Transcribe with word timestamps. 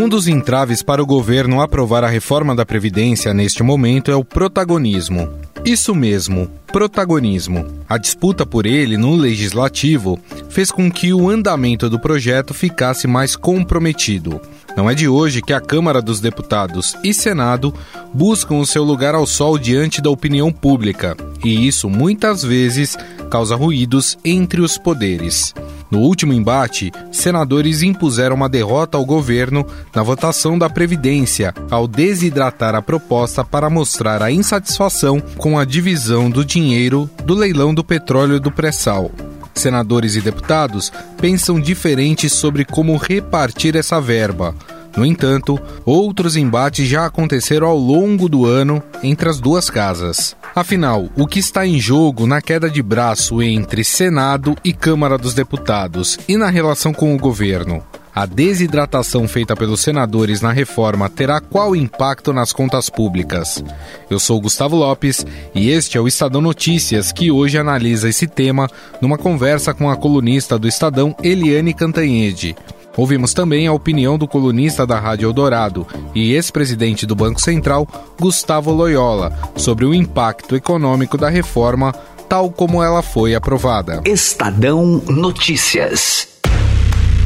Um 0.00 0.08
dos 0.08 0.26
entraves 0.26 0.82
para 0.82 1.02
o 1.02 1.06
governo 1.06 1.60
aprovar 1.60 2.04
a 2.04 2.08
reforma 2.08 2.56
da 2.56 2.64
Previdência 2.64 3.34
neste 3.34 3.62
momento 3.62 4.10
é 4.10 4.16
o 4.16 4.24
protagonismo. 4.24 5.28
Isso 5.64 5.94
mesmo, 5.94 6.50
protagonismo. 6.72 7.66
A 7.88 7.98
disputa 7.98 8.46
por 8.46 8.64
ele 8.64 8.96
no 8.96 9.14
legislativo 9.14 10.18
fez 10.48 10.70
com 10.70 10.90
que 10.90 11.12
o 11.12 11.28
andamento 11.28 11.88
do 11.90 11.98
projeto 11.98 12.54
ficasse 12.54 13.06
mais 13.06 13.36
comprometido. 13.36 14.40
Não 14.76 14.88
é 14.88 14.94
de 14.94 15.06
hoje 15.06 15.42
que 15.42 15.52
a 15.52 15.60
Câmara 15.60 16.00
dos 16.00 16.20
Deputados 16.20 16.96
e 17.04 17.12
Senado 17.12 17.74
buscam 18.14 18.54
o 18.54 18.66
seu 18.66 18.82
lugar 18.82 19.14
ao 19.14 19.26
sol 19.26 19.58
diante 19.58 20.00
da 20.00 20.08
opinião 20.08 20.50
pública, 20.50 21.16
e 21.44 21.66
isso 21.66 21.90
muitas 21.90 22.42
vezes 22.42 22.96
causa 23.30 23.54
ruídos 23.54 24.16
entre 24.24 24.60
os 24.60 24.78
poderes. 24.78 25.54
No 25.90 25.98
último 26.00 26.32
embate, 26.32 26.92
senadores 27.10 27.82
impuseram 27.82 28.36
uma 28.36 28.48
derrota 28.48 28.96
ao 28.96 29.04
governo 29.04 29.66
na 29.92 30.04
votação 30.04 30.56
da 30.56 30.70
Previdência, 30.70 31.52
ao 31.68 31.88
desidratar 31.88 32.76
a 32.76 32.82
proposta 32.82 33.44
para 33.44 33.68
mostrar 33.68 34.22
a 34.22 34.30
insatisfação 34.30 35.20
com 35.36 35.49
a 35.58 35.64
divisão 35.64 36.30
do 36.30 36.44
dinheiro 36.44 37.08
do 37.24 37.34
leilão 37.34 37.74
do 37.74 37.84
petróleo 37.84 38.40
do 38.40 38.50
pré-sal. 38.50 39.10
Senadores 39.54 40.16
e 40.16 40.20
deputados 40.20 40.92
pensam 41.20 41.60
diferente 41.60 42.28
sobre 42.28 42.64
como 42.64 42.96
repartir 42.96 43.76
essa 43.76 44.00
verba. 44.00 44.54
No 44.96 45.06
entanto, 45.06 45.60
outros 45.84 46.36
embates 46.36 46.88
já 46.88 47.06
aconteceram 47.06 47.66
ao 47.66 47.76
longo 47.76 48.28
do 48.28 48.44
ano 48.44 48.82
entre 49.02 49.28
as 49.28 49.38
duas 49.38 49.70
casas. 49.70 50.36
Afinal, 50.54 51.08
o 51.16 51.26
que 51.26 51.38
está 51.38 51.66
em 51.66 51.78
jogo 51.78 52.26
na 52.26 52.42
queda 52.42 52.68
de 52.68 52.82
braço 52.82 53.40
entre 53.40 53.84
Senado 53.84 54.56
e 54.64 54.72
Câmara 54.72 55.16
dos 55.16 55.32
Deputados 55.32 56.18
e 56.28 56.36
na 56.36 56.50
relação 56.50 56.92
com 56.92 57.14
o 57.14 57.18
governo? 57.18 57.82
A 58.20 58.26
desidratação 58.26 59.26
feita 59.26 59.56
pelos 59.56 59.80
senadores 59.80 60.42
na 60.42 60.52
reforma 60.52 61.08
terá 61.08 61.40
qual 61.40 61.74
impacto 61.74 62.34
nas 62.34 62.52
contas 62.52 62.90
públicas? 62.90 63.64
Eu 64.10 64.20
sou 64.20 64.38
Gustavo 64.38 64.76
Lopes 64.76 65.24
e 65.54 65.70
este 65.70 65.96
é 65.96 66.00
o 66.02 66.06
Estadão 66.06 66.42
Notícias, 66.42 67.12
que 67.12 67.30
hoje 67.30 67.56
analisa 67.56 68.10
esse 68.10 68.26
tema 68.26 68.68
numa 69.00 69.16
conversa 69.16 69.72
com 69.72 69.88
a 69.88 69.96
colunista 69.96 70.58
do 70.58 70.68
Estadão, 70.68 71.16
Eliane 71.22 71.72
Cantanhede. 71.72 72.54
Ouvimos 72.94 73.32
também 73.32 73.66
a 73.66 73.72
opinião 73.72 74.18
do 74.18 74.28
colunista 74.28 74.86
da 74.86 75.00
Rádio 75.00 75.26
Eldorado 75.26 75.86
e 76.14 76.34
ex-presidente 76.34 77.06
do 77.06 77.16
Banco 77.16 77.40
Central, 77.40 77.88
Gustavo 78.20 78.70
Loyola, 78.70 79.32
sobre 79.56 79.86
o 79.86 79.94
impacto 79.94 80.54
econômico 80.54 81.16
da 81.16 81.30
reforma 81.30 81.94
tal 82.28 82.50
como 82.50 82.82
ela 82.82 83.00
foi 83.00 83.34
aprovada. 83.34 84.02
Estadão 84.04 85.02
Notícias. 85.08 86.29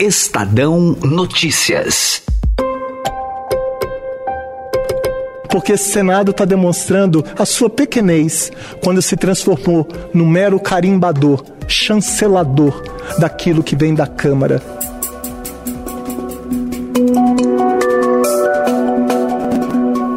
Estadão 0.00 0.96
Notícias. 1.02 2.22
porque 5.50 5.72
esse 5.72 5.90
Senado 5.90 6.30
está 6.30 6.44
demonstrando 6.44 7.24
a 7.36 7.46
sua 7.46 7.70
pequenez 7.70 8.52
quando 8.84 9.00
se 9.00 9.16
transformou 9.16 9.88
no 10.12 10.26
mero 10.26 10.60
carimbador, 10.60 11.42
chancelador 11.66 12.80
daquilo 13.18 13.62
que 13.62 13.74
vem 13.74 13.94
da 13.94 14.06
Câmara. 14.06 14.62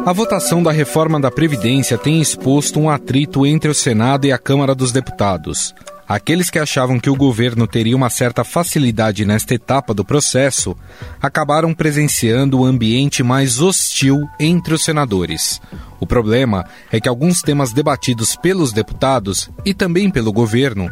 A 0.04 0.12
votação 0.12 0.62
da 0.62 0.70
reforma 0.70 1.18
da 1.18 1.30
Previdência 1.30 1.96
tem 1.96 2.20
exposto 2.20 2.78
um 2.78 2.90
atrito 2.90 3.44
entre 3.46 3.70
o 3.70 3.74
Senado 3.74 4.26
e 4.26 4.32
a 4.32 4.38
Câmara 4.38 4.74
dos 4.74 4.92
Deputados. 4.92 5.74
Aqueles 6.12 6.50
que 6.50 6.58
achavam 6.58 7.00
que 7.00 7.08
o 7.08 7.16
governo 7.16 7.66
teria 7.66 7.96
uma 7.96 8.10
certa 8.10 8.44
facilidade 8.44 9.24
nesta 9.24 9.54
etapa 9.54 9.94
do 9.94 10.04
processo 10.04 10.76
acabaram 11.22 11.72
presenciando 11.72 12.58
o 12.58 12.64
um 12.64 12.66
ambiente 12.66 13.22
mais 13.22 13.62
hostil 13.62 14.28
entre 14.38 14.74
os 14.74 14.84
senadores. 14.84 15.58
O 15.98 16.06
problema 16.06 16.66
é 16.90 17.00
que 17.00 17.08
alguns 17.08 17.40
temas 17.40 17.72
debatidos 17.72 18.36
pelos 18.36 18.74
deputados 18.74 19.48
e 19.64 19.72
também 19.72 20.10
pelo 20.10 20.34
governo 20.34 20.90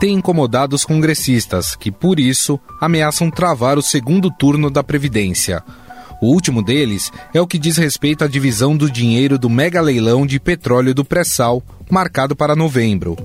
têm 0.00 0.14
incomodado 0.14 0.74
os 0.74 0.86
congressistas, 0.86 1.76
que 1.76 1.92
por 1.92 2.18
isso 2.18 2.58
ameaçam 2.80 3.30
travar 3.30 3.76
o 3.76 3.82
segundo 3.82 4.30
turno 4.30 4.70
da 4.70 4.82
Previdência. 4.82 5.62
O 6.18 6.28
último 6.28 6.62
deles 6.62 7.12
é 7.34 7.40
o 7.42 7.46
que 7.46 7.58
diz 7.58 7.76
respeito 7.76 8.24
à 8.24 8.26
divisão 8.26 8.74
do 8.74 8.90
dinheiro 8.90 9.38
do 9.38 9.50
mega 9.50 9.82
leilão 9.82 10.24
de 10.24 10.40
petróleo 10.40 10.94
do 10.94 11.04
pré-sal, 11.04 11.62
marcado 11.90 12.34
para 12.34 12.56
novembro. 12.56 13.18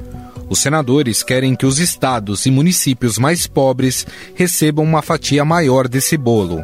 Os 0.49 0.59
senadores 0.59 1.23
querem 1.23 1.55
que 1.55 1.65
os 1.65 1.79
estados 1.79 2.45
e 2.45 2.51
municípios 2.51 3.17
mais 3.17 3.47
pobres 3.47 4.05
recebam 4.33 4.85
uma 4.85 5.01
fatia 5.01 5.43
maior 5.43 5.87
desse 5.87 6.15
bolo. 6.15 6.63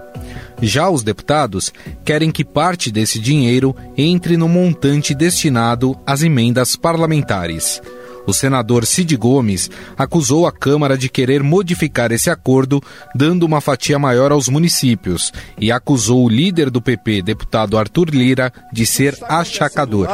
Já 0.61 0.89
os 0.89 1.03
deputados 1.03 1.73
querem 2.05 2.31
que 2.31 2.45
parte 2.45 2.89
desse 2.89 3.19
dinheiro 3.19 3.75
entre 3.97 4.37
no 4.37 4.47
montante 4.47 5.13
destinado 5.13 5.97
às 6.05 6.23
emendas 6.23 6.75
parlamentares. 6.75 7.81
O 8.25 8.33
senador 8.33 8.85
Cid 8.85 9.15
Gomes 9.17 9.69
acusou 9.97 10.47
a 10.47 10.51
Câmara 10.51 10.97
de 10.97 11.09
querer 11.09 11.43
modificar 11.43 12.11
esse 12.11 12.29
acordo, 12.29 12.81
dando 13.13 13.43
uma 13.43 13.59
fatia 13.59 13.99
maior 13.99 14.31
aos 14.31 14.47
municípios, 14.47 15.31
e 15.59 15.71
acusou 15.71 16.25
o 16.25 16.29
líder 16.29 16.69
do 16.69 16.81
PP, 16.81 17.21
deputado 17.21 17.77
Arthur 17.77 18.09
Lira, 18.09 18.51
de 18.71 18.85
ser 18.85 19.17
achacador. 19.23 20.07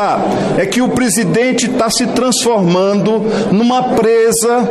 É 0.58 0.66
que 0.66 0.81
o 0.81 0.90
presidente 0.90 1.68
está 1.68 1.90
se 1.90 2.08
transformando 2.08 3.20
numa 3.52 3.96
presa 3.96 4.68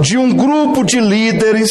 de 0.00 0.16
um 0.16 0.32
grupo 0.32 0.84
de 0.84 1.00
líderes 1.00 1.70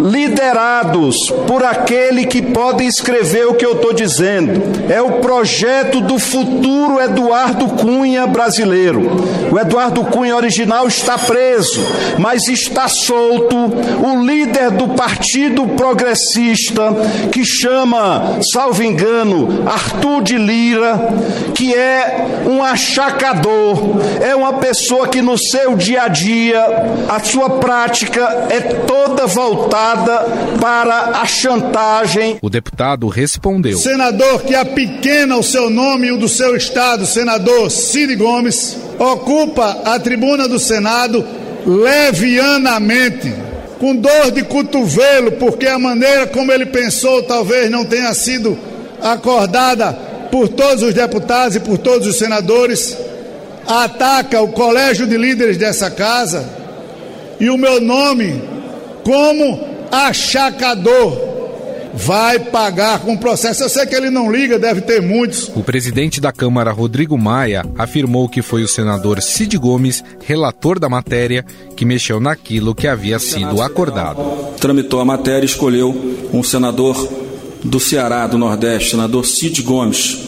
liderados 0.00 1.16
por 1.46 1.64
aquele 1.64 2.26
que 2.26 2.42
pode 2.42 2.84
escrever 2.84 3.46
o 3.46 3.54
que 3.54 3.64
eu 3.64 3.72
estou 3.72 3.92
dizendo. 3.92 4.62
É 4.88 5.00
o 5.00 5.20
projeto 5.20 6.00
do 6.00 6.18
futuro 6.18 7.00
Eduardo 7.00 7.68
Cunha 7.68 8.26
brasileiro. 8.26 9.02
O 9.50 9.58
Eduardo 9.58 10.04
Cunha 10.04 10.36
original 10.36 10.86
está 10.86 11.18
preso, 11.18 11.80
mas 12.18 12.48
está 12.48 12.88
solto 12.88 13.56
o 13.56 14.24
líder 14.24 14.70
do 14.70 14.88
Partido 14.88 15.66
Progressista, 15.68 16.82
que 17.30 17.44
chama, 17.44 18.38
salvo 18.52 18.82
engano, 18.82 19.64
Arthur 19.66 20.22
de 20.22 20.36
Lira, 20.36 20.98
que 21.54 21.74
é 21.74 22.42
um 22.46 22.62
achacador, 22.62 23.96
é 24.20 24.34
uma 24.34 24.54
pessoa 24.54 25.08
que 25.08 25.22
no 25.22 25.36
seu 25.38 25.76
dia 25.76 26.04
a 26.04 26.08
dia, 26.08 26.64
a 27.08 27.20
sua 27.20 27.50
prática 27.50 28.46
é 28.50 28.60
toda 28.60 29.26
voltada 29.26 29.91
para 30.60 31.20
a 31.20 31.26
chantagem. 31.26 32.38
O 32.40 32.50
deputado 32.50 33.08
respondeu: 33.08 33.78
Senador 33.78 34.42
que 34.42 34.54
apequena 34.54 35.36
o 35.36 35.42
seu 35.42 35.70
nome 35.70 36.08
e 36.08 36.12
o 36.12 36.18
do 36.18 36.28
seu 36.28 36.56
estado, 36.56 37.06
senador 37.06 37.70
Cid 37.70 38.16
Gomes, 38.16 38.76
ocupa 38.98 39.82
a 39.84 39.98
tribuna 39.98 40.48
do 40.48 40.58
Senado 40.58 41.24
levianamente, 41.66 43.32
com 43.78 43.94
dor 43.94 44.30
de 44.30 44.42
cotovelo, 44.44 45.32
porque 45.32 45.66
a 45.66 45.78
maneira 45.78 46.26
como 46.26 46.52
ele 46.52 46.66
pensou 46.66 47.22
talvez 47.22 47.70
não 47.70 47.84
tenha 47.84 48.12
sido 48.14 48.58
acordada 49.00 49.92
por 50.30 50.48
todos 50.48 50.82
os 50.82 50.94
deputados 50.94 51.56
e 51.56 51.60
por 51.60 51.78
todos 51.78 52.06
os 52.06 52.16
senadores, 52.16 52.96
ataca 53.66 54.40
o 54.40 54.48
colégio 54.48 55.06
de 55.06 55.16
líderes 55.16 55.56
dessa 55.56 55.90
casa 55.90 56.44
e 57.38 57.50
o 57.50 57.58
meu 57.58 57.80
nome 57.80 58.42
como 59.04 59.71
achacador 59.92 61.32
vai 61.94 62.38
pagar 62.38 63.00
com 63.00 63.16
processo. 63.16 63.62
Eu 63.62 63.68
sei 63.68 63.86
que 63.86 63.94
ele 63.94 64.10
não 64.10 64.32
liga, 64.32 64.58
deve 64.58 64.80
ter 64.80 65.02
muitos. 65.02 65.50
O 65.54 65.62
presidente 65.62 66.20
da 66.20 66.32
Câmara, 66.32 66.72
Rodrigo 66.72 67.18
Maia, 67.18 67.64
afirmou 67.78 68.28
que 68.28 68.40
foi 68.40 68.62
o 68.62 68.68
senador 68.68 69.20
Cid 69.20 69.58
Gomes, 69.58 70.02
relator 70.24 70.78
da 70.78 70.88
matéria, 70.88 71.44
que 71.76 71.84
mexeu 71.84 72.18
naquilo 72.18 72.74
que 72.74 72.88
havia 72.88 73.18
sido 73.18 73.60
acordado. 73.60 74.22
Tramitou 74.58 75.00
a 75.00 75.04
matéria 75.04 75.44
e 75.44 75.48
escolheu 75.48 75.94
um 76.32 76.42
senador 76.42 77.08
do 77.62 77.78
Ceará, 77.78 78.26
do 78.26 78.38
Nordeste, 78.38 78.90
senador 78.90 79.26
Cid 79.26 79.62
Gomes, 79.62 80.18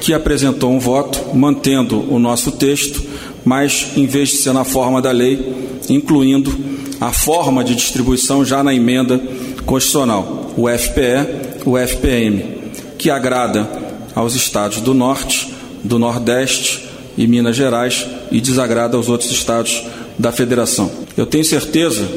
que 0.00 0.12
apresentou 0.12 0.70
um 0.70 0.78
voto 0.78 1.34
mantendo 1.34 2.04
o 2.12 2.18
nosso 2.18 2.52
texto, 2.52 3.02
mas 3.44 3.88
em 3.96 4.06
vez 4.06 4.30
de 4.30 4.36
ser 4.36 4.52
na 4.52 4.64
forma 4.64 5.02
da 5.02 5.10
lei, 5.10 5.54
incluindo 5.88 6.56
a 7.00 7.12
forma 7.12 7.62
de 7.62 7.74
distribuição 7.74 8.44
já 8.44 8.62
na 8.62 8.74
emenda 8.74 9.20
constitucional, 9.66 10.52
o 10.56 10.68
FPE, 10.68 11.64
o 11.66 11.76
FPM. 11.78 12.64
que 12.96 13.10
agrada 13.10 13.68
aos 14.14 14.34
estados 14.34 14.80
do 14.80 14.94
Norte, 14.94 15.52
do 15.82 15.98
Nordeste 15.98 16.88
e 17.18 17.26
Minas 17.26 17.54
Gerais 17.54 18.06
e 18.30 18.40
desagrada 18.40 18.96
aos 18.96 19.08
outros 19.08 19.30
estados 19.30 19.84
da 20.18 20.32
Federação. 20.32 20.90
Eu 21.16 21.26
tenho 21.26 21.44
certeza, 21.44 22.08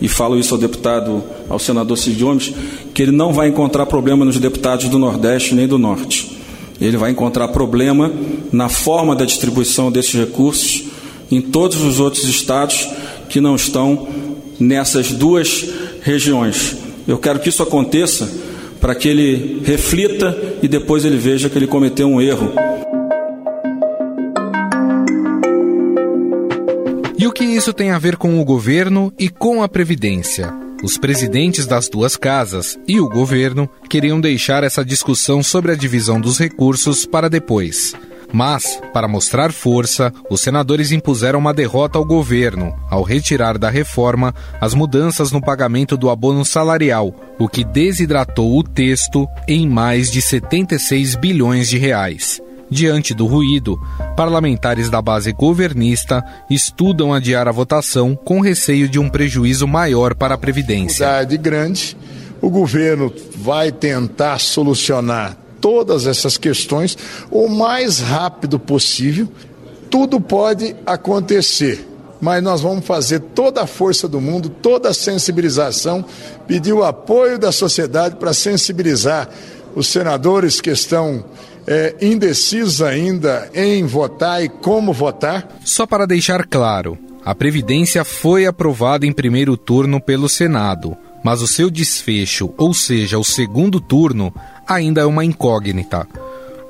e 0.00 0.08
falo 0.08 0.38
isso 0.38 0.54
ao 0.54 0.60
deputado, 0.60 1.24
ao 1.48 1.58
senador 1.58 1.96
Cid 1.98 2.22
Gomes, 2.22 2.52
que 2.94 3.02
ele 3.02 3.12
não 3.12 3.32
vai 3.32 3.48
encontrar 3.48 3.86
problema 3.86 4.24
nos 4.24 4.38
deputados 4.38 4.88
do 4.88 4.98
Nordeste 4.98 5.54
nem 5.54 5.66
do 5.66 5.78
Norte. 5.78 6.35
Ele 6.80 6.96
vai 6.96 7.10
encontrar 7.10 7.48
problema 7.48 8.12
na 8.52 8.68
forma 8.68 9.16
da 9.16 9.24
distribuição 9.24 9.90
desses 9.90 10.14
recursos 10.14 10.84
em 11.30 11.40
todos 11.40 11.80
os 11.82 12.00
outros 12.00 12.24
estados 12.24 12.88
que 13.28 13.40
não 13.40 13.56
estão 13.56 14.06
nessas 14.58 15.12
duas 15.12 15.64
regiões. 16.02 16.76
Eu 17.06 17.18
quero 17.18 17.40
que 17.40 17.48
isso 17.48 17.62
aconteça 17.62 18.28
para 18.80 18.94
que 18.94 19.08
ele 19.08 19.62
reflita 19.64 20.36
e 20.62 20.68
depois 20.68 21.04
ele 21.04 21.16
veja 21.16 21.48
que 21.48 21.58
ele 21.58 21.66
cometeu 21.66 22.06
um 22.06 22.20
erro. 22.20 22.52
E 27.18 27.26
o 27.26 27.32
que 27.32 27.44
isso 27.44 27.72
tem 27.72 27.90
a 27.90 27.98
ver 27.98 28.16
com 28.16 28.40
o 28.40 28.44
governo 28.44 29.12
e 29.18 29.28
com 29.28 29.62
a 29.62 29.68
Previdência? 29.68 30.65
Os 30.82 30.98
presidentes 30.98 31.66
das 31.66 31.88
duas 31.88 32.16
casas 32.16 32.78
e 32.86 33.00
o 33.00 33.08
governo 33.08 33.68
queriam 33.88 34.20
deixar 34.20 34.62
essa 34.62 34.84
discussão 34.84 35.42
sobre 35.42 35.72
a 35.72 35.74
divisão 35.74 36.20
dos 36.20 36.38
recursos 36.38 37.06
para 37.06 37.30
depois. 37.30 37.94
Mas, 38.32 38.80
para 38.92 39.08
mostrar 39.08 39.52
força, 39.52 40.12
os 40.28 40.40
senadores 40.40 40.92
impuseram 40.92 41.38
uma 41.38 41.54
derrota 41.54 41.96
ao 41.98 42.04
governo 42.04 42.74
ao 42.90 43.02
retirar 43.02 43.56
da 43.56 43.70
reforma 43.70 44.34
as 44.60 44.74
mudanças 44.74 45.32
no 45.32 45.40
pagamento 45.40 45.96
do 45.96 46.10
abono 46.10 46.44
salarial, 46.44 47.14
o 47.38 47.48
que 47.48 47.64
desidratou 47.64 48.58
o 48.58 48.62
texto 48.62 49.26
em 49.48 49.68
mais 49.68 50.10
de 50.10 50.20
76 50.20 51.14
bilhões 51.14 51.68
de 51.68 51.78
reais. 51.78 52.40
Diante 52.68 53.14
do 53.14 53.26
ruído, 53.26 53.80
parlamentares 54.16 54.90
da 54.90 55.00
base 55.00 55.32
governista 55.32 56.24
estudam 56.50 57.14
adiar 57.14 57.46
a 57.46 57.52
votação 57.52 58.16
com 58.16 58.40
receio 58.40 58.88
de 58.88 58.98
um 58.98 59.08
prejuízo 59.08 59.68
maior 59.68 60.14
para 60.14 60.34
a 60.34 60.38
Previdência. 60.38 61.06
grande. 61.38 61.96
O 62.42 62.50
governo 62.50 63.12
vai 63.36 63.70
tentar 63.70 64.40
solucionar 64.40 65.36
todas 65.60 66.06
essas 66.06 66.36
questões 66.36 66.98
o 67.30 67.48
mais 67.48 68.00
rápido 68.00 68.58
possível. 68.58 69.28
Tudo 69.88 70.20
pode 70.20 70.74
acontecer, 70.84 71.88
mas 72.20 72.42
nós 72.42 72.60
vamos 72.60 72.84
fazer 72.84 73.20
toda 73.20 73.62
a 73.62 73.66
força 73.66 74.08
do 74.08 74.20
mundo, 74.20 74.48
toda 74.48 74.88
a 74.88 74.94
sensibilização, 74.94 76.04
pedir 76.48 76.72
o 76.72 76.84
apoio 76.84 77.38
da 77.38 77.52
sociedade 77.52 78.16
para 78.16 78.32
sensibilizar 78.32 79.28
os 79.74 79.86
senadores 79.86 80.60
que 80.60 80.70
estão 80.70 81.24
é, 81.66 81.94
indecisos 82.00 82.80
ainda 82.80 83.50
em 83.54 83.84
votar 83.84 84.42
e 84.42 84.48
como 84.48 84.92
votar. 84.92 85.48
Só 85.64 85.86
para 85.86 86.06
deixar 86.06 86.46
claro, 86.46 86.98
a 87.24 87.34
Previdência 87.34 88.04
foi 88.04 88.46
aprovada 88.46 89.06
em 89.06 89.12
primeiro 89.12 89.56
turno 89.56 90.00
pelo 90.00 90.28
Senado, 90.28 90.96
mas 91.24 91.42
o 91.42 91.46
seu 91.46 91.68
desfecho, 91.68 92.54
ou 92.56 92.72
seja, 92.72 93.18
o 93.18 93.24
segundo 93.24 93.80
turno, 93.80 94.32
ainda 94.66 95.00
é 95.00 95.04
uma 95.04 95.24
incógnita. 95.24 96.06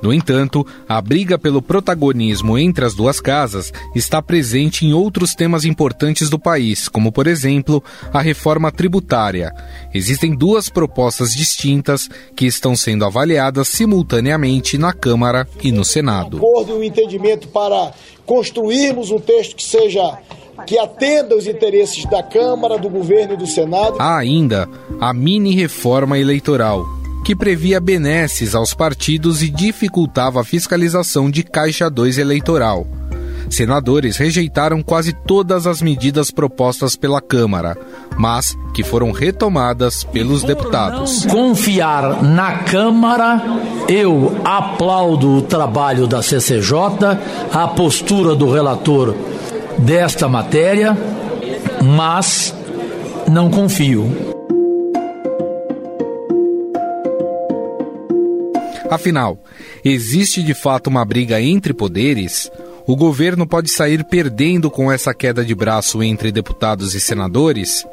No 0.01 0.13
entanto, 0.13 0.65
a 0.87 1.01
briga 1.01 1.39
pelo 1.39 1.61
protagonismo 1.61 2.57
entre 2.57 2.85
as 2.85 2.93
duas 2.93 3.19
casas 3.19 3.73
está 3.95 4.21
presente 4.21 4.85
em 4.85 4.93
outros 4.93 5.33
temas 5.33 5.65
importantes 5.65 6.29
do 6.29 6.37
país, 6.37 6.87
como, 6.87 7.11
por 7.11 7.25
exemplo, 7.25 7.83
a 8.13 8.21
reforma 8.21 8.71
tributária. 8.71 9.51
Existem 9.93 10.35
duas 10.35 10.69
propostas 10.69 11.33
distintas 11.33 12.09
que 12.35 12.45
estão 12.45 12.75
sendo 12.75 13.05
avaliadas 13.05 13.67
simultaneamente 13.69 14.77
na 14.77 14.93
Câmara 14.93 15.47
e 15.63 15.71
no 15.71 15.83
Senado. 15.83 16.37
Um 16.37 16.39
acordo 16.39 16.73
e 16.73 16.75
um 16.75 16.83
entendimento 16.83 17.47
para 17.47 17.91
construirmos 18.25 19.09
um 19.09 19.19
texto 19.19 19.55
que 19.55 19.63
seja 19.63 20.19
que 20.65 20.77
atenda 20.77 21.35
os 21.35 21.47
interesses 21.47 22.05
da 22.05 22.23
Câmara, 22.23 22.77
do 22.77 22.89
governo 22.89 23.33
e 23.33 23.37
do 23.37 23.47
Senado. 23.47 23.95
Há 23.99 24.17
ainda 24.17 24.67
a 24.99 25.13
mini 25.13 25.55
reforma 25.55 26.17
eleitoral 26.17 26.96
que 27.23 27.35
previa 27.35 27.79
benesses 27.79 28.55
aos 28.55 28.73
partidos 28.73 29.41
e 29.41 29.49
dificultava 29.49 30.41
a 30.41 30.43
fiscalização 30.43 31.29
de 31.29 31.43
Caixa 31.43 31.89
2 31.89 32.17
eleitoral. 32.17 32.87
Senadores 33.49 34.17
rejeitaram 34.17 34.81
quase 34.81 35.13
todas 35.13 35.65
as 35.65 35.81
medidas 35.81 36.31
propostas 36.31 36.95
pela 36.95 37.21
Câmara, 37.21 37.77
mas 38.17 38.57
que 38.73 38.83
foram 38.83 39.11
retomadas 39.11 40.03
pelos 40.03 40.43
deputados. 40.43 41.25
Confiar 41.25 42.21
na 42.23 42.59
Câmara, 42.59 43.41
eu 43.87 44.39
aplaudo 44.43 45.37
o 45.37 45.41
trabalho 45.41 46.07
da 46.07 46.21
CCJ, 46.21 46.73
a 47.53 47.67
postura 47.69 48.35
do 48.35 48.51
relator 48.51 49.15
desta 49.77 50.27
matéria, 50.27 50.97
mas 51.81 52.53
não 53.29 53.49
confio. 53.49 54.36
Afinal, 58.89 59.43
existe 59.83 60.41
de 60.41 60.53
fato 60.53 60.87
uma 60.87 61.03
briga 61.03 61.41
entre 61.41 61.73
poderes? 61.73 62.49
O 62.85 62.95
governo 62.95 63.45
pode 63.45 63.69
sair 63.69 64.03
perdendo 64.05 64.71
com 64.71 64.89
essa 64.89 65.13
queda 65.13 65.43
de 65.43 65.53
braço 65.53 66.01
entre 66.01 66.31
deputados 66.31 66.95
e 66.95 67.01
senadores? 67.01 67.85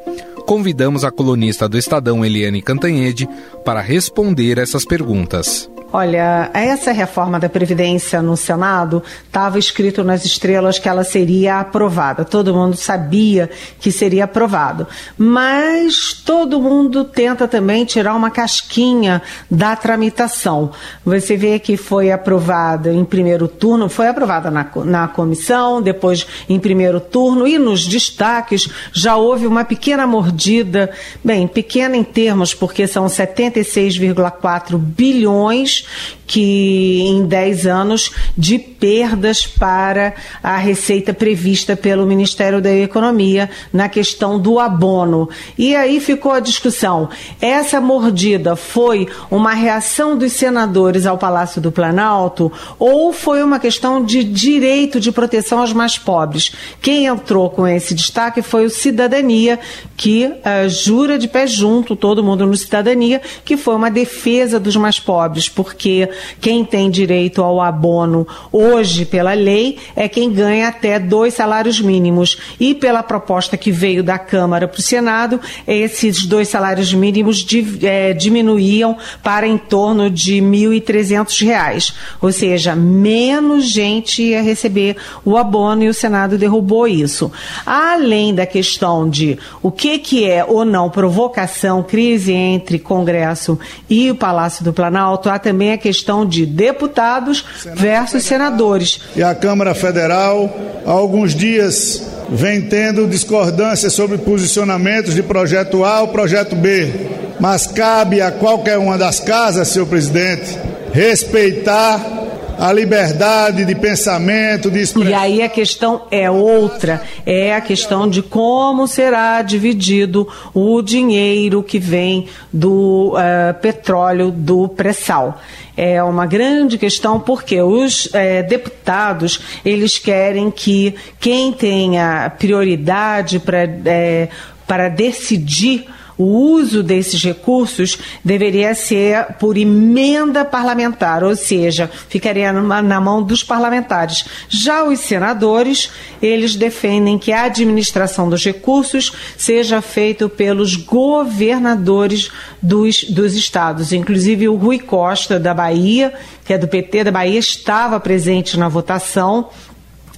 Convidamos 0.45 1.03
a 1.03 1.11
colunista 1.11 1.67
do 1.67 1.77
Estadão, 1.77 2.23
Eliane 2.23 2.61
Cantanhede, 2.61 3.27
para 3.65 3.81
responder 3.81 4.57
essas 4.57 4.85
perguntas. 4.85 5.69
Olha, 5.97 6.51
essa 6.53 6.91
reforma 6.91 7.39
da 7.39 7.47
Previdência 7.47 8.21
no 8.21 8.35
Senado 8.35 9.01
estava 9.25 9.57
escrito 9.57 10.03
nas 10.03 10.25
estrelas 10.25 10.77
que 10.77 10.89
ela 10.89 11.05
seria 11.05 11.61
aprovada. 11.61 12.25
Todo 12.25 12.53
mundo 12.53 12.75
sabia 12.75 13.49
que 13.79 13.93
seria 13.93 14.25
aprovado. 14.25 14.85
Mas 15.17 16.11
todo 16.11 16.59
mundo 16.61 17.05
tenta 17.05 17.47
também 17.47 17.85
tirar 17.85 18.13
uma 18.13 18.29
casquinha 18.29 19.21
da 19.49 19.73
tramitação. 19.73 20.71
Você 21.05 21.37
vê 21.37 21.59
que 21.59 21.77
foi 21.77 22.11
aprovada 22.11 22.91
em 22.91 23.05
primeiro 23.05 23.47
turno, 23.47 23.87
foi 23.87 24.09
aprovada 24.09 24.51
na, 24.51 24.69
na 24.83 25.07
comissão, 25.07 25.81
depois 25.81 26.27
em 26.49 26.59
primeiro 26.59 26.99
turno, 26.99 27.47
e 27.47 27.57
nos 27.57 27.87
destaques 27.87 28.67
já 28.91 29.15
houve 29.15 29.47
uma 29.47 29.63
pequena 29.63 30.05
mordida, 30.05 30.91
bem, 31.23 31.47
pequena 31.47 31.95
em 31.95 32.03
termos, 32.03 32.53
porque 32.53 32.85
são 32.85 33.05
76,4 33.05 34.77
bilhões 34.77 35.84
que 36.27 37.01
em 37.01 37.25
10 37.25 37.67
anos 37.67 38.11
de 38.37 38.57
perdas 38.57 39.45
para 39.45 40.13
a 40.43 40.57
receita 40.57 41.13
prevista 41.13 41.75
pelo 41.75 42.05
Ministério 42.05 42.61
da 42.61 42.71
Economia 42.71 43.49
na 43.71 43.87
questão 43.89 44.39
do 44.39 44.59
abono. 44.59 45.29
E 45.57 45.75
aí 45.75 45.99
ficou 45.99 46.31
a 46.31 46.39
discussão: 46.39 47.09
essa 47.39 47.79
mordida 47.79 48.55
foi 48.55 49.07
uma 49.29 49.53
reação 49.53 50.17
dos 50.17 50.33
senadores 50.33 51.05
ao 51.05 51.17
Palácio 51.17 51.61
do 51.61 51.71
Planalto 51.71 52.51
ou 52.79 53.13
foi 53.13 53.43
uma 53.43 53.59
questão 53.59 54.03
de 54.03 54.23
direito 54.23 54.99
de 54.99 55.11
proteção 55.11 55.59
aos 55.59 55.73
mais 55.73 55.97
pobres? 55.97 56.51
Quem 56.81 57.05
entrou 57.05 57.49
com 57.49 57.67
esse 57.67 57.93
destaque 57.93 58.41
foi 58.41 58.65
o 58.65 58.69
Cidadania, 58.69 59.59
que 59.95 60.25
uh, 60.25 60.69
jura 60.69 61.17
de 61.17 61.27
pé 61.27 61.47
junto, 61.47 61.95
todo 61.95 62.23
mundo 62.23 62.45
no 62.45 62.55
Cidadania, 62.55 63.21
que 63.43 63.57
foi 63.57 63.75
uma 63.75 63.91
defesa 63.91 64.59
dos 64.59 64.75
mais 64.75 64.99
pobres, 64.99 65.47
porque 65.49 65.74
quem 65.75 66.65
tem 66.65 66.89
direito 66.89 67.41
ao 67.41 67.61
abono 67.61 68.27
hoje 68.51 69.05
pela 69.05 69.33
lei 69.33 69.77
é 69.95 70.07
quem 70.07 70.31
ganha 70.31 70.67
até 70.67 70.99
dois 70.99 71.33
salários 71.33 71.79
mínimos. 71.79 72.37
E 72.59 72.73
pela 72.73 73.03
proposta 73.03 73.57
que 73.57 73.71
veio 73.71 74.03
da 74.03 74.17
Câmara 74.17 74.67
para 74.67 74.79
o 74.79 74.81
Senado, 74.81 75.39
esses 75.67 76.25
dois 76.25 76.47
salários 76.47 76.93
mínimos 76.93 77.45
é, 77.81 78.13
diminuíam 78.13 78.97
para 79.23 79.47
em 79.47 79.57
torno 79.57 80.09
de 80.09 80.39
R$ 80.39 80.41
1.300. 80.41 81.93
Ou 82.21 82.31
seja, 82.31 82.75
menos 82.75 83.65
gente 83.65 84.21
ia 84.21 84.41
receber 84.41 84.97
o 85.23 85.37
abono 85.37 85.83
e 85.83 85.89
o 85.89 85.93
Senado 85.93 86.37
derrubou 86.37 86.87
isso. 86.87 87.31
Além 87.65 88.33
da 88.33 88.45
questão 88.45 89.09
de 89.09 89.37
o 89.61 89.71
que, 89.71 89.99
que 89.99 90.29
é 90.29 90.43
ou 90.43 90.63
não 90.65 90.89
provocação, 90.89 91.83
crise 91.83 92.33
entre 92.33 92.79
Congresso 92.79 93.59
e 93.89 94.09
o 94.09 94.15
Palácio 94.15 94.63
do 94.63 94.73
Planalto, 94.73 95.29
há 95.29 95.39
também 95.39 95.64
a 95.71 95.77
questão 95.77 96.25
de 96.25 96.45
deputados 96.45 97.45
Senado 97.61 97.79
versus 97.79 98.27
Federal. 98.27 98.49
senadores. 98.49 98.99
E 99.15 99.23
a 99.23 99.33
Câmara 99.35 99.73
Federal, 99.73 100.53
há 100.85 100.91
alguns 100.91 101.33
dias, 101.33 102.03
vem 102.29 102.61
tendo 102.63 103.07
discordância 103.07 103.89
sobre 103.89 104.17
posicionamentos 104.17 105.13
de 105.13 105.23
projeto 105.23 105.83
A 105.83 106.01
ou 106.01 106.09
projeto 106.09 106.55
B. 106.55 106.91
Mas 107.39 107.67
cabe 107.67 108.21
a 108.21 108.31
qualquer 108.31 108.77
uma 108.77 108.97
das 108.97 109.19
casas, 109.19 109.67
senhor 109.67 109.87
presidente, 109.87 110.57
respeitar 110.93 112.14
a 112.57 112.71
liberdade 112.71 113.65
de 113.65 113.75
pensamento, 113.75 114.69
de 114.71 114.79
expressão. 114.79 115.11
E 115.11 115.13
aí 115.13 115.41
a 115.41 115.49
questão 115.49 116.03
é 116.09 116.29
outra, 116.29 117.01
é 117.25 117.53
a 117.53 117.61
questão 117.61 118.07
de 118.07 118.21
como 118.21 118.87
será 118.87 119.41
dividido 119.41 120.27
o 120.53 120.81
dinheiro 120.81 121.61
que 121.63 121.79
vem 121.79 122.27
do 122.51 123.13
uh, 123.13 123.53
petróleo 123.61 124.31
do 124.31 124.67
pré-sal 124.67 125.39
é 125.77 126.01
uma 126.01 126.25
grande 126.25 126.77
questão 126.77 127.19
porque 127.19 127.61
os 127.61 128.07
é, 128.13 128.41
deputados 128.41 129.41
eles 129.63 129.99
querem 129.99 130.49
que 130.49 130.95
quem 131.19 131.51
tenha 131.51 132.31
prioridade 132.37 133.39
para 133.39 133.63
é, 133.85 134.29
para 134.65 134.89
decidir 134.89 135.85
o 136.17 136.23
uso 136.23 136.81
desses 136.81 137.21
recursos 137.23 137.97
deveria 138.23 138.73
ser 138.73 139.33
por 139.39 139.57
emenda 139.57 140.45
parlamentar, 140.45 141.23
ou 141.23 141.35
seja, 141.35 141.89
ficaria 142.07 142.53
na 142.53 143.01
mão 143.01 143.21
dos 143.21 143.43
parlamentares. 143.43 144.25
Já 144.47 144.83
os 144.83 144.99
senadores, 144.99 145.91
eles 146.21 146.55
defendem 146.55 147.17
que 147.17 147.31
a 147.31 147.43
administração 147.43 148.29
dos 148.29 148.43
recursos 148.43 149.11
seja 149.37 149.81
feita 149.81 150.29
pelos 150.29 150.75
governadores 150.75 152.31
dos, 152.61 153.03
dos 153.03 153.35
estados. 153.35 153.91
Inclusive 153.91 154.47
o 154.47 154.55
Rui 154.55 154.79
Costa, 154.79 155.39
da 155.39 155.53
Bahia, 155.53 156.13
que 156.45 156.53
é 156.53 156.57
do 156.57 156.67
PT 156.67 157.03
da 157.03 157.11
Bahia, 157.11 157.39
estava 157.39 157.99
presente 157.99 158.57
na 158.57 158.69
votação 158.69 159.49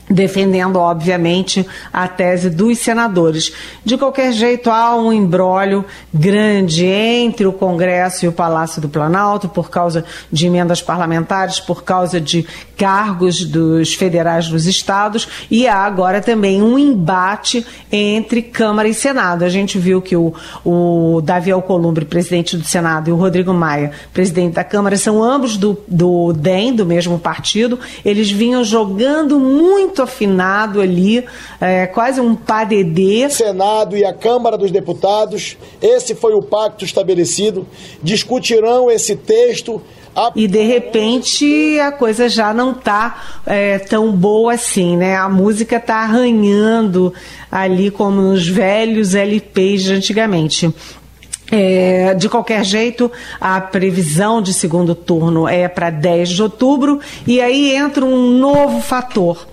defendendo, 0.09 0.77
obviamente, 0.77 1.67
a 1.91 2.07
tese 2.07 2.49
dos 2.49 2.79
senadores. 2.79 3.51
De 3.83 3.97
qualquer 3.97 4.31
jeito, 4.31 4.69
há 4.69 4.95
um 4.95 5.11
embrólio 5.11 5.85
grande 6.13 6.85
entre 6.85 7.45
o 7.45 7.53
Congresso 7.53 8.25
e 8.25 8.27
o 8.27 8.31
Palácio 8.31 8.81
do 8.81 8.89
Planalto 8.89 9.49
por 9.49 9.69
causa 9.69 10.05
de 10.31 10.47
emendas 10.47 10.81
parlamentares, 10.81 11.59
por 11.59 11.83
causa 11.83 12.21
de 12.21 12.45
cargos 12.77 13.43
dos 13.43 13.93
federais 13.95 14.47
dos 14.47 14.65
estados 14.65 15.27
e 15.49 15.67
há 15.67 15.79
agora 15.79 16.21
também 16.21 16.61
um 16.61 16.77
embate 16.77 17.65
entre 17.91 18.41
Câmara 18.41 18.87
e 18.87 18.93
Senado. 18.93 19.43
A 19.43 19.49
gente 19.49 19.77
viu 19.77 20.01
que 20.01 20.15
o, 20.15 20.33
o 20.63 21.21
Davi 21.21 21.51
Alcolumbre, 21.51 22.05
presidente 22.05 22.55
do 22.55 22.63
Senado, 22.63 23.09
e 23.09 23.13
o 23.13 23.15
Rodrigo 23.15 23.53
Maia, 23.53 23.91
presidente 24.13 24.53
da 24.53 24.63
Câmara, 24.63 24.95
são 24.97 25.23
ambos 25.23 25.57
do, 25.57 25.77
do 25.87 26.33
DEM, 26.33 26.75
do 26.75 26.85
mesmo 26.85 27.19
partido. 27.19 27.79
Eles 28.05 28.31
vinham 28.31 28.63
jogando 28.63 29.39
muito 29.39 29.96
muito 29.97 30.01
afinado 30.01 30.79
ali, 30.79 31.25
é, 31.59 31.87
quase 31.87 32.21
um 32.21 32.35
PADD. 32.35 33.29
Senado 33.29 33.97
e 33.97 34.05
a 34.05 34.13
Câmara 34.13 34.57
dos 34.57 34.69
Deputados, 34.69 35.57
esse 35.81 36.13
foi 36.13 36.33
o 36.33 36.41
pacto 36.41 36.85
estabelecido, 36.85 37.65
discutirão 38.03 38.91
esse 38.91 39.15
texto 39.15 39.81
e 40.35 40.47
de 40.47 40.63
repente 40.63 41.79
a 41.79 41.91
coisa 41.91 42.27
já 42.27 42.53
não 42.53 42.71
está 42.71 43.41
é, 43.45 43.77
tão 43.79 44.11
boa 44.11 44.53
assim, 44.53 44.97
né? 44.97 45.15
A 45.15 45.29
música 45.29 45.77
está 45.77 45.97
arranhando 45.97 47.13
ali 47.51 47.91
como 47.91 48.21
nos 48.21 48.47
velhos 48.47 49.13
LPs 49.13 49.83
de 49.83 49.93
antigamente. 49.93 50.73
É, 51.49 52.13
de 52.13 52.27
qualquer 52.27 52.65
jeito, 52.65 53.09
a 53.39 53.61
previsão 53.61 54.41
de 54.41 54.53
segundo 54.53 54.93
turno 54.93 55.47
é 55.47 55.69
para 55.69 55.89
10 55.89 56.29
de 56.29 56.43
outubro, 56.43 56.99
e 57.25 57.39
aí 57.39 57.73
entra 57.73 58.03
um 58.03 58.31
novo 58.37 58.81
fator 58.81 59.47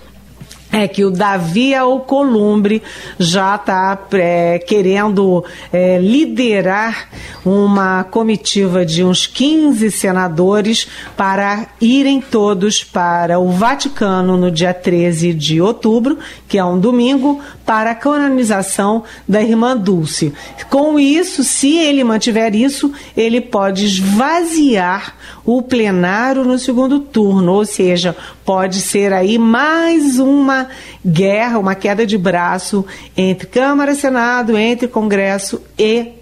é 0.74 0.88
que 0.88 1.04
o 1.04 1.10
Davi 1.10 1.72
Alcolumbre 1.72 2.82
já 3.16 3.54
está 3.54 3.96
é, 4.14 4.58
querendo 4.58 5.44
é, 5.72 5.98
liderar 5.98 7.08
uma 7.44 8.02
comitiva 8.02 8.84
de 8.84 9.04
uns 9.04 9.24
15 9.24 9.88
senadores 9.92 10.88
para 11.16 11.68
irem 11.80 12.20
todos 12.20 12.82
para 12.82 13.38
o 13.38 13.52
Vaticano 13.52 14.36
no 14.36 14.50
dia 14.50 14.74
13 14.74 15.32
de 15.32 15.60
outubro, 15.60 16.18
que 16.48 16.58
é 16.58 16.64
um 16.64 16.78
domingo, 16.78 17.40
para 17.64 17.92
a 17.92 17.94
canonização 17.94 19.04
da 19.28 19.42
irmã 19.42 19.76
Dulce. 19.76 20.32
Com 20.70 20.98
isso, 20.98 21.42
se 21.42 21.76
ele 21.76 22.04
mantiver 22.04 22.54
isso, 22.54 22.92
ele 23.16 23.40
pode 23.40 23.86
esvaziar 23.86 25.14
o 25.44 25.62
plenário 25.62 26.44
no 26.44 26.58
segundo 26.58 27.00
turno, 27.00 27.52
ou 27.52 27.64
seja, 27.64 28.16
pode 28.44 28.80
ser 28.80 29.12
aí 29.12 29.38
mais 29.38 30.18
uma 30.18 30.68
guerra, 31.04 31.58
uma 31.58 31.74
queda 31.74 32.06
de 32.06 32.16
braço 32.16 32.84
entre 33.16 33.46
Câmara 33.46 33.92
e 33.92 33.96
Senado, 33.96 34.56
entre 34.56 34.88
Congresso 34.88 35.60
e 35.78 36.12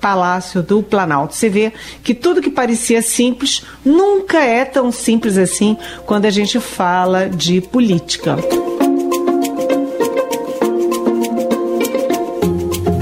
Palácio 0.00 0.62
do 0.62 0.82
Planalto. 0.82 1.34
Você 1.34 1.48
vê 1.48 1.72
que 2.02 2.12
tudo 2.12 2.42
que 2.42 2.50
parecia 2.50 3.00
simples 3.00 3.64
nunca 3.84 4.40
é 4.42 4.64
tão 4.64 4.90
simples 4.90 5.38
assim 5.38 5.76
quando 6.04 6.24
a 6.24 6.30
gente 6.30 6.58
fala 6.58 7.28
de 7.28 7.60
política. 7.60 8.36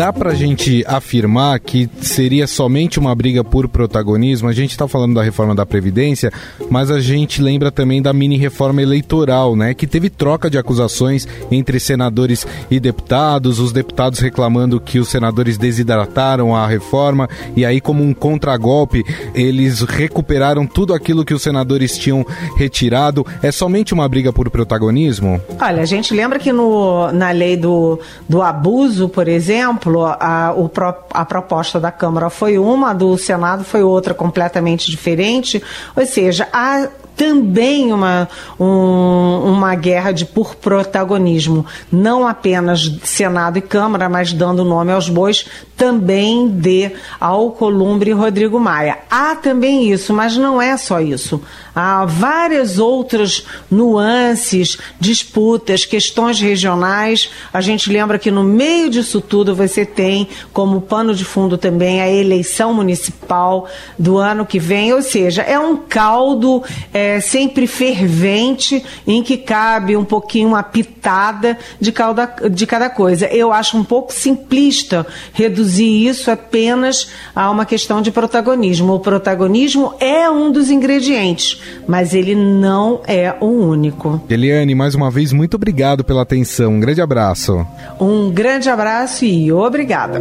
Dá 0.00 0.10
pra 0.14 0.32
gente 0.32 0.82
afirmar 0.88 1.60
que 1.60 1.86
seria 2.00 2.46
somente 2.46 2.98
uma 2.98 3.14
briga 3.14 3.44
por 3.44 3.68
protagonismo? 3.68 4.48
A 4.48 4.52
gente 4.54 4.74
tá 4.74 4.88
falando 4.88 5.16
da 5.16 5.22
reforma 5.22 5.54
da 5.54 5.66
Previdência, 5.66 6.32
mas 6.70 6.90
a 6.90 7.00
gente 7.00 7.42
lembra 7.42 7.70
também 7.70 8.00
da 8.00 8.10
mini 8.10 8.38
reforma 8.38 8.80
eleitoral, 8.80 9.54
né? 9.54 9.74
Que 9.74 9.86
teve 9.86 10.08
troca 10.08 10.48
de 10.48 10.56
acusações 10.56 11.28
entre 11.50 11.78
senadores 11.78 12.46
e 12.70 12.80
deputados, 12.80 13.58
os 13.58 13.72
deputados 13.72 14.20
reclamando 14.20 14.80
que 14.80 14.98
os 14.98 15.10
senadores 15.10 15.58
desidrataram 15.58 16.56
a 16.56 16.66
reforma 16.66 17.28
e 17.54 17.66
aí, 17.66 17.78
como 17.78 18.02
um 18.02 18.14
contragolpe, 18.14 19.04
eles 19.34 19.82
recuperaram 19.82 20.66
tudo 20.66 20.94
aquilo 20.94 21.26
que 21.26 21.34
os 21.34 21.42
senadores 21.42 21.98
tinham 21.98 22.24
retirado. 22.56 23.26
É 23.42 23.52
somente 23.52 23.92
uma 23.92 24.08
briga 24.08 24.32
por 24.32 24.48
protagonismo? 24.48 25.38
Olha, 25.60 25.82
a 25.82 25.86
gente 25.86 26.14
lembra 26.14 26.38
que 26.38 26.52
no, 26.52 27.12
na 27.12 27.32
lei 27.32 27.54
do, 27.54 28.00
do 28.26 28.40
abuso, 28.40 29.06
por 29.06 29.28
exemplo, 29.28 29.89
exemplo, 29.90 30.04
a, 30.04 30.54
o, 30.56 30.70
a 31.12 31.24
proposta 31.24 31.80
da 31.80 31.90
Câmara 31.90 32.30
foi 32.30 32.58
uma, 32.58 32.90
a 32.90 32.94
do 32.94 33.16
Senado 33.18 33.64
foi 33.64 33.82
outra 33.82 34.14
completamente 34.14 34.90
diferente. 34.90 35.62
Ou 35.96 36.06
seja, 36.06 36.48
há 36.52 36.88
também 37.16 37.92
uma, 37.92 38.26
um, 38.58 39.52
uma 39.52 39.74
guerra 39.74 40.10
de 40.10 40.24
por 40.24 40.54
protagonismo, 40.54 41.66
não 41.92 42.26
apenas 42.26 42.90
Senado 43.04 43.58
e 43.58 43.60
Câmara, 43.60 44.08
mas 44.08 44.32
dando 44.32 44.64
nome 44.64 44.90
aos 44.90 45.10
bois, 45.10 45.44
também 45.76 46.48
de 46.48 46.90
Alcolumbre 47.18 48.10
e 48.10 48.14
Rodrigo 48.14 48.58
Maia. 48.58 49.00
Há 49.10 49.34
também 49.34 49.90
isso, 49.90 50.14
mas 50.14 50.36
não 50.36 50.62
é 50.62 50.78
só 50.78 50.98
isso. 50.98 51.42
Há 51.74 52.04
várias 52.06 52.78
outras 52.78 53.46
nuances, 53.70 54.78
disputas, 54.98 55.84
questões 55.84 56.40
regionais. 56.40 57.30
A 57.52 57.60
gente 57.60 57.90
lembra 57.92 58.18
que 58.18 58.30
no 58.30 58.42
meio 58.42 58.88
disso 58.88 59.20
tudo 59.20 59.54
você 59.54 59.79
tem 59.86 60.28
como 60.52 60.80
pano 60.80 61.14
de 61.14 61.24
fundo 61.24 61.56
também 61.56 62.00
a 62.00 62.10
eleição 62.10 62.72
municipal 62.72 63.68
do 63.98 64.18
ano 64.18 64.46
que 64.46 64.58
vem, 64.58 64.92
ou 64.92 65.02
seja, 65.02 65.42
é 65.42 65.58
um 65.58 65.76
caldo 65.76 66.62
é, 66.92 67.20
sempre 67.20 67.66
fervente 67.66 68.84
em 69.06 69.22
que 69.22 69.36
cabe 69.36 69.96
um 69.96 70.04
pouquinho 70.04 70.48
uma 70.48 70.62
pitada 70.62 71.58
de 71.80 71.92
cada, 71.92 72.26
de 72.50 72.66
cada 72.66 72.90
coisa. 72.90 73.26
Eu 73.26 73.52
acho 73.52 73.76
um 73.76 73.84
pouco 73.84 74.12
simplista 74.12 75.06
reduzir 75.32 76.06
isso 76.06 76.30
apenas 76.30 77.08
a 77.34 77.50
uma 77.50 77.64
questão 77.64 78.02
de 78.02 78.10
protagonismo. 78.10 78.94
O 78.94 79.00
protagonismo 79.00 79.94
é 80.00 80.30
um 80.30 80.50
dos 80.50 80.70
ingredientes 80.70 81.60
mas 81.86 82.14
ele 82.14 82.34
não 82.34 83.00
é 83.06 83.34
o 83.40 83.46
único. 83.46 84.20
Eliane, 84.28 84.74
mais 84.74 84.94
uma 84.94 85.10
vez, 85.10 85.32
muito 85.32 85.54
obrigado 85.54 86.04
pela 86.04 86.22
atenção. 86.22 86.74
Um 86.74 86.80
grande 86.80 87.00
abraço. 87.00 87.66
Um 88.00 88.30
grande 88.30 88.68
abraço 88.68 89.24
e 89.24 89.52
obrigada. 89.62 90.20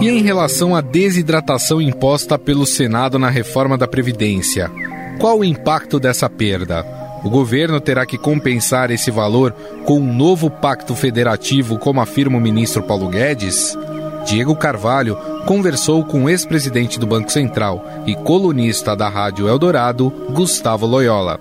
E 0.00 0.08
em 0.08 0.22
relação 0.22 0.76
à 0.76 0.80
desidratação 0.80 1.82
imposta 1.82 2.38
pelo 2.38 2.64
Senado 2.64 3.18
na 3.18 3.28
reforma 3.28 3.76
da 3.76 3.88
Previdência, 3.88 4.70
qual 5.18 5.40
o 5.40 5.44
impacto 5.44 5.98
dessa 5.98 6.30
perda? 6.30 6.86
O 7.24 7.28
governo 7.28 7.80
terá 7.80 8.06
que 8.06 8.16
compensar 8.16 8.92
esse 8.92 9.10
valor 9.10 9.52
com 9.84 9.98
um 9.98 10.14
novo 10.14 10.48
pacto 10.48 10.94
federativo, 10.94 11.78
como 11.78 12.00
afirma 12.00 12.38
o 12.38 12.40
ministro 12.40 12.80
Paulo 12.82 13.08
Guedes? 13.08 13.76
Diego 14.24 14.54
Carvalho 14.54 15.16
conversou 15.46 16.04
com 16.04 16.24
o 16.24 16.28
ex-presidente 16.28 17.00
do 17.00 17.06
Banco 17.06 17.32
Central 17.32 17.84
e 18.06 18.14
colunista 18.14 18.94
da 18.94 19.08
Rádio 19.08 19.48
Eldorado, 19.48 20.10
Gustavo 20.30 20.86
Loyola 20.86 21.40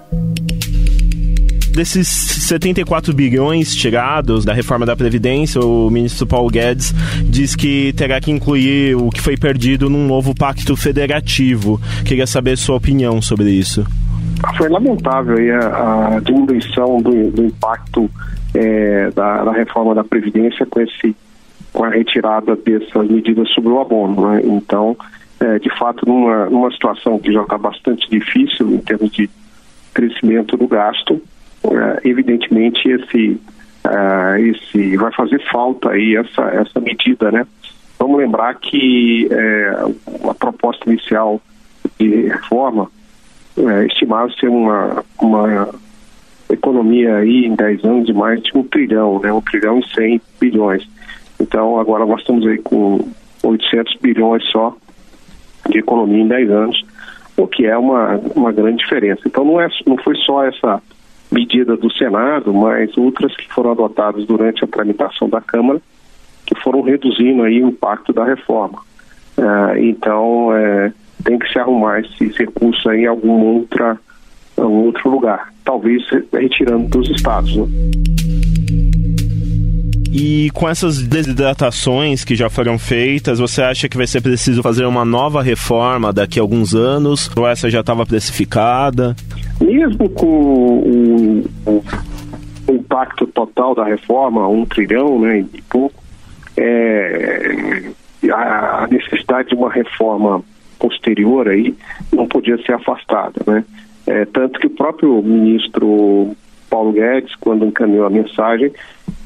desses 1.77 2.07
74 2.07 3.13
bilhões 3.13 3.75
tirados 3.75 4.43
da 4.43 4.51
reforma 4.51 4.84
da 4.84 4.96
Previdência, 4.96 5.62
o 5.62 5.91
ministro 5.91 6.25
Paulo 6.25 6.50
Guedes 6.50 6.91
diz 7.24 7.55
que 7.55 7.93
terá 7.93 8.19
que 8.19 8.31
incluir 8.31 8.96
o 8.96 9.12
que 9.12 9.22
foi 9.22 9.38
perdido 9.38 9.88
num 9.88 10.07
novo 10.07 10.34
pacto 10.34 10.75
federativo. 10.75 11.79
Queria 12.03 12.25
saber 12.25 12.57
sua 12.57 12.77
opinião 12.77 13.22
sobre 13.22 13.51
isso. 13.51 13.86
Foi 14.57 14.67
lamentável 14.69 15.38
a, 15.62 16.15
a 16.15 16.19
diminuição 16.19 17.00
do, 17.00 17.29
do 17.29 17.43
impacto 17.43 18.10
é, 18.55 19.12
da, 19.12 19.43
da 19.43 19.51
reforma 19.51 19.93
da 19.93 20.03
Previdência 20.03 20.65
com 20.65 20.81
esse 20.81 21.15
com 21.72 21.84
a 21.84 21.89
retirada 21.89 22.55
dessas 22.55 23.07
medidas 23.07 23.48
sobre 23.53 23.69
o 23.69 23.79
abono. 23.79 24.31
Né? 24.31 24.41
Então, 24.46 24.98
é, 25.39 25.60
de 25.60 25.69
fato, 25.77 26.07
numa, 26.07 26.50
numa 26.50 26.72
situação 26.72 27.19
que 27.19 27.31
já 27.31 27.43
está 27.43 27.55
bastante 27.55 28.10
difícil 28.10 28.74
em 28.74 28.79
termos 28.79 29.12
de 29.12 29.29
crescimento 29.93 30.57
do 30.57 30.67
gasto, 30.67 31.22
é, 31.71 32.07
evidentemente 32.07 32.89
esse, 32.89 33.39
é, 33.83 34.41
esse 34.41 34.97
vai 34.97 35.12
fazer 35.13 35.41
falta 35.51 35.91
aí 35.91 36.15
essa, 36.15 36.43
essa 36.50 36.79
medida, 36.79 37.31
né? 37.31 37.45
Vamos 38.00 38.17
lembrar 38.17 38.53
que 38.55 39.27
é, 39.31 39.75
a 40.29 40.33
proposta 40.33 40.89
inicial 40.89 41.41
de 42.00 42.27
reforma 42.27 42.91
estimava 43.88 44.31
ser 44.33 44.50
uma, 44.50 45.03
uma 45.19 45.69
economia 46.50 47.17
aí 47.17 47.45
em 47.45 47.55
10 47.55 47.83
anos 47.83 48.05
de 48.05 48.13
mais 48.13 48.41
de 48.41 48.55
um 48.55 48.63
trilhão, 48.63 49.19
né? 49.19 49.31
Um 49.33 49.41
trilhão 49.41 49.79
e 49.79 49.88
100 49.93 50.21
bilhões. 50.39 50.88
Então 51.39 51.79
agora 51.79 52.05
nós 52.05 52.21
estamos 52.21 52.45
aí 52.47 52.57
com 52.59 53.07
800 53.43 53.95
bilhões 54.01 54.43
só 54.51 54.75
de 55.69 55.79
economia 55.79 56.24
em 56.24 56.27
10 56.27 56.50
anos, 56.51 56.86
o 57.36 57.47
que 57.47 57.65
é 57.65 57.77
uma, 57.77 58.15
uma 58.36 58.51
grande 58.51 58.77
diferença. 58.77 59.21
Então 59.25 59.43
não, 59.43 59.59
é, 59.59 59.69
não 59.86 59.97
foi 59.97 60.15
só 60.17 60.45
essa 60.45 60.81
medida 61.31 61.75
do 61.75 61.91
Senado, 61.91 62.53
mas 62.53 62.98
outras 62.98 63.36
que 63.36 63.48
foram 63.53 63.72
adotadas 63.72 64.25
durante 64.25 64.63
a 64.63 64.67
tramitação 64.67 65.29
da 65.29 65.41
Câmara, 65.41 65.81
que 66.46 66.55
foram 66.55 66.81
reduzindo 66.81 67.43
aí 67.43 67.62
o 67.62 67.69
impacto 67.69 68.13
da 68.13 68.24
reforma. 68.24 68.79
Uh, 69.38 69.77
então 69.77 70.55
é, 70.55 70.91
tem 71.24 71.38
que 71.38 71.51
se 71.51 71.60
arrumar 71.60 72.00
esse 72.00 72.27
recurso 72.38 72.91
em 72.91 73.05
algum 73.05 73.57
outra, 73.57 73.98
outro 74.55 75.10
lugar, 75.10 75.53
talvez 75.63 76.03
retirando 76.34 76.88
dos 76.88 77.10
estados. 77.10 77.55
Né? 77.55 77.67
E 80.12 80.50
com 80.51 80.67
essas 80.67 81.00
desidratações 81.00 82.24
que 82.24 82.36
já 82.36 82.50
foram 82.50 82.79
feitas, 82.79 83.38
você 83.38 83.62
acha 83.62 83.88
que 83.88 83.98
vai 83.98 84.07
ser 84.07 84.22
preciso 84.22 84.63
fazer 84.63 84.86
uma 84.86 85.05
nova 85.05 85.43
reforma 85.43 86.12
daqui 86.12 86.39
a 86.39 86.41
alguns 86.41 86.74
anos? 86.74 87.29
Ou 87.36 87.48
essa 87.48 87.69
já 87.69 87.81
estava 87.81 88.05
precificada? 88.05 89.15
Mesmo 89.61 90.09
com 90.09 90.25
o, 90.25 91.45
o, 91.65 91.83
o, 92.67 92.73
impacto 92.73 93.25
total 93.27 93.73
da 93.73 93.85
reforma, 93.85 94.47
um 94.47 94.65
trilhão 94.65 95.19
né, 95.19 95.45
e 95.53 95.61
pouco, 95.63 96.03
é, 96.55 97.91
a 98.31 98.87
necessidade 98.89 99.49
de 99.49 99.55
uma 99.55 99.71
reforma 99.71 100.43
posterior 100.79 101.47
aí 101.47 101.75
não 102.13 102.27
podia 102.27 102.57
ser 102.63 102.73
afastada, 102.73 103.41
né? 103.45 103.63
É, 104.05 104.25
tanto 104.25 104.59
que 104.59 104.67
o 104.67 104.71
próprio 104.71 105.21
ministro 105.21 106.35
Paulo 106.69 106.93
Guedes, 106.93 107.35
quando 107.35 107.65
encaminhou 107.65 108.05
a 108.05 108.09
mensagem, 108.09 108.71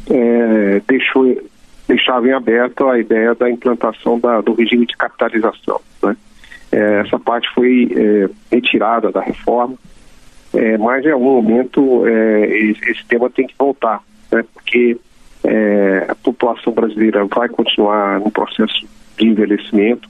é, 0.09 0.81
deixou, 0.87 1.37
deixava 1.87 2.27
em 2.27 2.31
aberto 2.31 2.87
a 2.87 2.99
ideia 2.99 3.35
da 3.35 3.49
implantação 3.49 4.19
da, 4.19 4.41
do 4.41 4.53
regime 4.53 4.87
de 4.87 4.97
capitalização. 4.97 5.79
Né? 6.01 6.17
É, 6.71 7.01
essa 7.05 7.19
parte 7.19 7.47
foi 7.53 7.91
é, 7.95 8.29
retirada 8.51 9.11
da 9.11 9.21
reforma, 9.21 9.75
é, 10.53 10.77
mas 10.77 11.05
em 11.05 11.11
algum 11.11 11.41
momento 11.41 12.05
é, 12.05 12.45
esse 12.47 13.05
tema 13.07 13.29
tem 13.29 13.47
que 13.47 13.55
voltar, 13.57 14.01
né? 14.31 14.43
porque 14.53 14.97
é, 15.43 16.05
a 16.09 16.15
população 16.15 16.73
brasileira 16.73 17.25
vai 17.25 17.47
continuar 17.49 18.19
no 18.19 18.29
processo 18.29 18.85
de 19.17 19.27
envelhecimento 19.27 20.09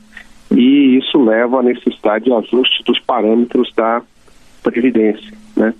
e 0.51 0.98
isso 0.98 1.24
leva 1.24 1.60
à 1.60 1.63
necessidade 1.63 2.25
de 2.25 2.33
ajuste 2.33 2.83
dos 2.83 3.00
parâmetros 3.00 3.71
da 3.75 4.01
Previdência. 4.63 5.31
Né? 5.55 5.74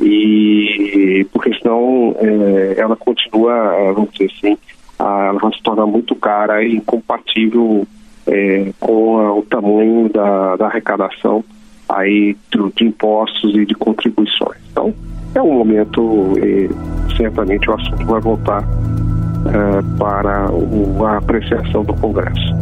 e 0.00 1.26
porque 1.32 1.54
senão 1.54 2.16
é, 2.18 2.74
ela 2.78 2.96
continua, 2.96 3.74
é, 3.74 3.92
vamos 3.92 4.10
dizer 4.12 4.32
assim, 4.36 4.58
a, 4.98 5.26
ela 5.26 5.38
vai 5.38 5.52
se 5.52 5.62
tornar 5.62 5.86
muito 5.86 6.14
cara 6.16 6.64
e 6.64 6.76
incompatível 6.76 7.86
é, 8.26 8.72
com 8.80 9.18
a, 9.18 9.34
o 9.34 9.42
tamanho 9.42 10.08
da, 10.08 10.56
da 10.56 10.66
arrecadação 10.66 11.44
aí 11.88 12.36
de, 12.76 12.84
impostos 12.84 13.54
e 13.54 13.66
de 13.66 13.74
contribuições. 13.74 14.58
Então, 14.70 14.94
é 15.34 15.42
um 15.42 15.52
momento, 15.52 16.34
e 16.38 16.70
certamente 17.16 17.68
o 17.68 17.74
assunto 17.74 18.06
vai 18.06 18.20
voltar 18.20 18.62
é, 18.62 19.98
para 19.98 20.50
o, 20.52 21.04
a 21.04 21.18
apreciação 21.18 21.84
do 21.84 21.94
Congresso. 21.94 22.54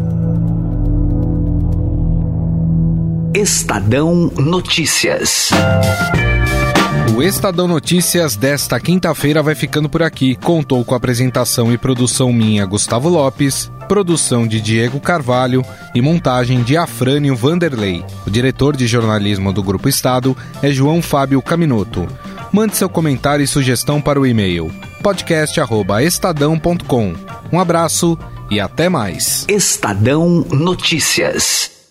Estadão 3.35 4.31
Notícias. 4.39 5.51
O 7.15 7.23
Estadão 7.23 7.69
Notícias 7.69 8.37
desta 8.37 8.81
quinta-feira 8.81 9.43
vai 9.43 9.55
ficando 9.55 9.87
por 9.87 10.03
aqui. 10.03 10.35
Contou 10.37 10.83
com 10.83 10.95
apresentação 10.95 11.71
e 11.71 11.77
produção 11.77 12.33
minha, 12.33 12.65
Gustavo 12.65 13.11
Lopes, 13.11 13.71
produção 13.87 14.49
de 14.49 14.63
Diego 14.63 14.99
Carvalho 14.99 15.63
e 15.95 16.01
montagem 16.01 16.63
de 16.63 16.75
Afrânio 16.75 17.37
Vanderlei. 17.37 18.03
O 18.27 18.31
diretor 18.31 18.75
de 18.75 18.87
jornalismo 18.87 19.53
do 19.53 19.63
Grupo 19.63 19.91
Estado 19.91 20.35
é 20.63 20.73
João 20.73 21.03
Fábio 21.03 21.43
Caminoto. 21.43 22.09
Mande 22.51 22.77
seu 22.77 22.89
comentário 22.89 23.45
e 23.45 23.47
sugestão 23.47 24.01
para 24.01 24.19
o 24.19 24.27
e-mail 24.27 24.73
podcast@estadão.com. 25.03 27.13
Um 27.53 27.61
abraço 27.61 28.19
e 28.51 28.59
até 28.59 28.89
mais. 28.89 29.45
Estadão 29.49 30.47
Notícias. 30.51 31.82